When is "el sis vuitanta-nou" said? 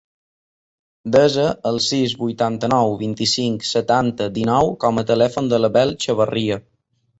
1.71-2.97